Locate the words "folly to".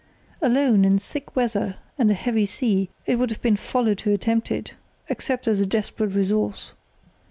3.55-4.09